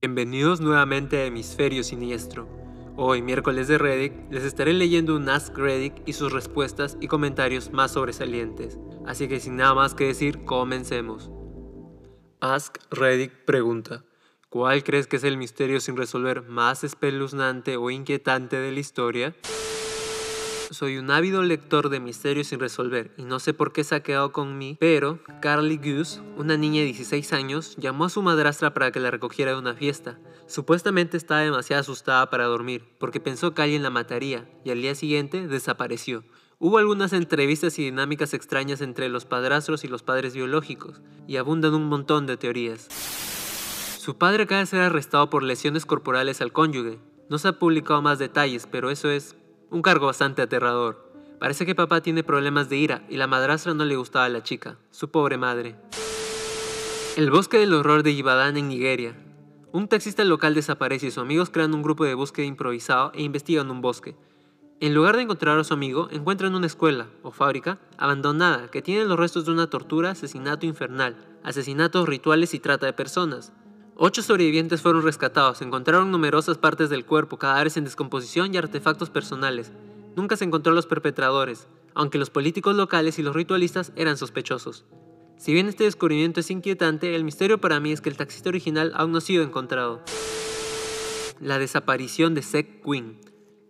[0.00, 2.46] Bienvenidos nuevamente a Hemisferio Siniestro.
[2.96, 7.72] Hoy, miércoles de Reddit, les estaré leyendo un Ask Reddit y sus respuestas y comentarios
[7.72, 8.78] más sobresalientes.
[9.06, 11.30] Así que sin nada más que decir, comencemos.
[12.40, 14.04] Ask Reddit pregunta.
[14.50, 19.34] ¿Cuál crees que es el misterio sin resolver más espeluznante o inquietante de la historia?
[20.70, 24.02] Soy un ávido lector de misterios sin resolver y no sé por qué se ha
[24.02, 28.90] quedado con pero Carly Goose, una niña de 16 años, llamó a su madrastra para
[28.90, 30.18] que la recogiera de una fiesta.
[30.46, 34.94] Supuestamente estaba demasiado asustada para dormir, porque pensó que alguien la mataría, y al día
[34.94, 36.24] siguiente desapareció.
[36.58, 41.74] Hubo algunas entrevistas y dinámicas extrañas entre los padrastros y los padres biológicos, y abundan
[41.74, 42.88] un montón de teorías.
[43.98, 46.98] Su padre acaba de ser arrestado por lesiones corporales al cónyuge.
[47.30, 49.34] No se ha publicado más detalles, pero eso es
[49.74, 51.04] un cargo bastante aterrador.
[51.40, 54.44] Parece que papá tiene problemas de ira y la madrastra no le gustaba a la
[54.44, 55.74] chica, su pobre madre.
[57.16, 59.16] El bosque del horror de Ibadan en Nigeria.
[59.72, 63.68] Un taxista local desaparece y sus amigos crean un grupo de búsqueda improvisado e investigan
[63.68, 64.16] un bosque.
[64.78, 69.04] En lugar de encontrar a su amigo, encuentran una escuela o fábrica abandonada que tiene
[69.06, 73.52] los restos de una tortura, asesinato infernal, asesinatos rituales y trata de personas.
[73.96, 79.70] Ocho sobrevivientes fueron rescatados, encontraron numerosas partes del cuerpo, cadáveres en descomposición y artefactos personales.
[80.16, 84.84] Nunca se encontró a los perpetradores, aunque los políticos locales y los ritualistas eran sospechosos.
[85.36, 88.90] Si bien este descubrimiento es inquietante, el misterio para mí es que el taxista original
[88.96, 90.02] aún no ha sido encontrado.
[91.40, 93.20] La desaparición de Seth Quinn.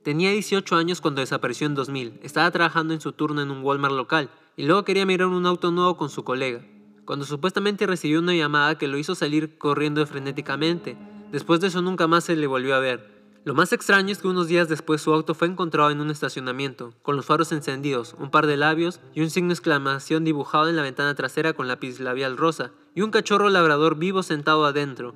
[0.05, 2.21] Tenía 18 años cuando desapareció en 2000.
[2.23, 5.71] Estaba trabajando en su turno en un Walmart local y luego quería mirar un auto
[5.71, 6.65] nuevo con su colega
[7.05, 10.97] cuando supuestamente recibió una llamada que lo hizo salir corriendo frenéticamente.
[11.31, 13.15] Después de eso nunca más se le volvió a ver.
[13.45, 16.95] Lo más extraño es que unos días después su auto fue encontrado en un estacionamiento,
[17.03, 20.83] con los faros encendidos, un par de labios y un signo exclamación dibujado en la
[20.83, 25.15] ventana trasera con lápiz labial rosa, y un cachorro labrador vivo sentado adentro.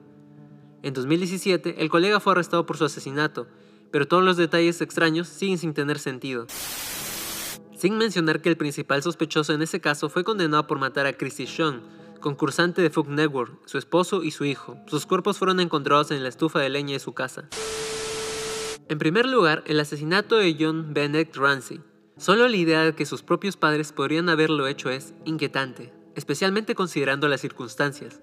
[0.82, 3.46] En 2017, el colega fue arrestado por su asesinato,
[3.90, 6.46] pero todos los detalles extraños siguen sin tener sentido.
[7.78, 11.46] Sin mencionar que el principal sospechoso en ese caso fue condenado por matar a Chrissy
[11.46, 11.80] Sean,
[12.20, 14.76] concursante de Food Network, su esposo y su hijo.
[14.88, 17.48] Sus cuerpos fueron encontrados en la estufa de leña de su casa.
[18.88, 21.80] En primer lugar, el asesinato de John Bennett Ramsey.
[22.16, 27.28] Solo la idea de que sus propios padres podrían haberlo hecho es inquietante, especialmente considerando
[27.28, 28.20] las circunstancias.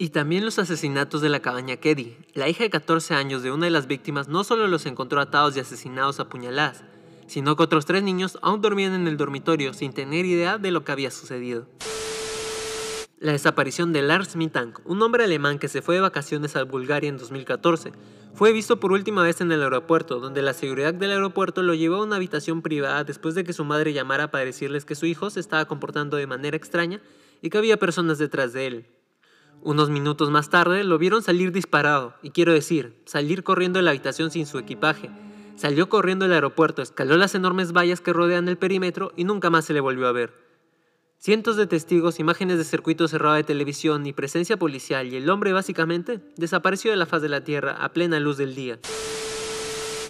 [0.00, 2.16] Y también los asesinatos de la cabaña Keddy.
[2.34, 5.56] La hija de 14 años de una de las víctimas no solo los encontró atados
[5.56, 6.82] y asesinados a puñaladas,
[7.28, 10.84] sino que otros tres niños aún dormían en el dormitorio sin tener idea de lo
[10.84, 11.68] que había sucedido.
[13.20, 17.08] La desaparición de Lars Mittank, un hombre alemán que se fue de vacaciones a Bulgaria
[17.08, 17.92] en 2014,
[18.32, 21.96] fue visto por última vez en el aeropuerto, donde la seguridad del aeropuerto lo llevó
[21.96, 25.30] a una habitación privada después de que su madre llamara para decirles que su hijo
[25.30, 27.00] se estaba comportando de manera extraña
[27.42, 28.86] y que había personas detrás de él.
[29.62, 33.90] Unos minutos más tarde lo vieron salir disparado, y quiero decir, salir corriendo de la
[33.90, 35.10] habitación sin su equipaje,
[35.58, 39.64] Salió corriendo al aeropuerto, escaló las enormes vallas que rodean el perímetro y nunca más
[39.64, 40.32] se le volvió a ver.
[41.18, 45.52] Cientos de testigos, imágenes de circuito cerrado de televisión y presencia policial y el hombre
[45.52, 48.78] básicamente desapareció de la faz de la Tierra a plena luz del día.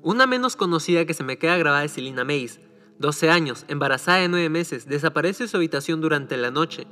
[0.02, 2.60] Una menos conocida que se me queda grabada es Selina Mays,
[2.98, 6.86] 12 años, embarazada de 9 meses, desaparece de su habitación durante la noche.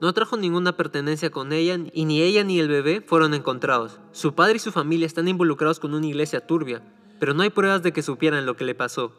[0.00, 4.00] No trajo ninguna pertenencia con ella y ni ella ni el bebé fueron encontrados.
[4.10, 6.82] Su padre y su familia están involucrados con una iglesia turbia
[7.20, 9.12] pero no hay pruebas de que supieran lo que le pasó.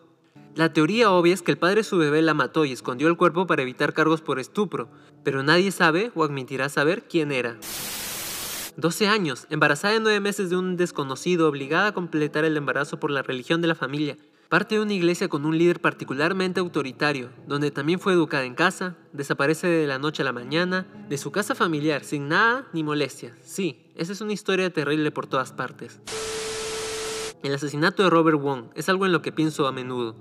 [0.56, 3.16] La teoría obvia es que el padre de su bebé la mató y escondió el
[3.16, 4.90] cuerpo para evitar cargos por estupro,
[5.24, 7.58] pero nadie sabe o admitirá saber quién era.
[8.76, 13.12] 12 años, embarazada de 9 meses de un desconocido, obligada a completar el embarazo por
[13.12, 14.18] la religión de la familia,
[14.50, 18.98] parte de una iglesia con un líder particularmente autoritario, donde también fue educada en casa,
[19.14, 23.38] desaparece de la noche a la mañana, de su casa familiar, sin nada ni molestias.
[23.44, 26.02] Sí, esa es una historia terrible por todas partes.
[27.44, 30.16] El asesinato de Robert Wong es algo en lo que pienso a menudo.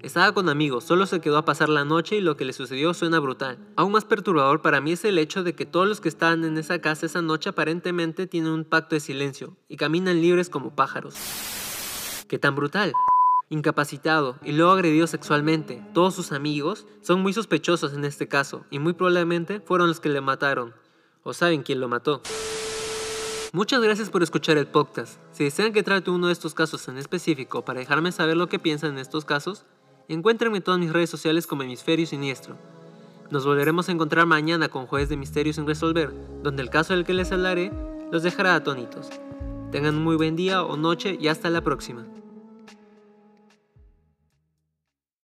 [0.00, 2.94] Estaba con amigos, solo se quedó a pasar la noche y lo que le sucedió
[2.94, 3.58] suena brutal.
[3.76, 6.56] Aún más perturbador para mí es el hecho de que todos los que estaban en
[6.56, 11.14] esa casa esa noche aparentemente tienen un pacto de silencio y caminan libres como pájaros.
[12.26, 12.94] ¿Qué tan brutal?
[13.50, 18.78] Incapacitado y luego agredido sexualmente, todos sus amigos son muy sospechosos en este caso y
[18.78, 20.72] muy probablemente fueron los que le mataron.
[21.22, 22.22] O saben quién lo mató.
[23.54, 25.18] Muchas gracias por escuchar el podcast.
[25.32, 28.58] Si desean que trate uno de estos casos en específico para dejarme saber lo que
[28.58, 29.66] piensan en estos casos,
[30.08, 32.56] encuéntrenme en todas mis redes sociales como Hemisferio Siniestro.
[33.30, 37.04] Nos volveremos a encontrar mañana con Jueves de Misterios sin Resolver, donde el caso del
[37.04, 37.70] que les hablaré
[38.10, 39.10] los dejará atónitos.
[39.70, 42.06] Tengan un muy buen día o noche y hasta la próxima.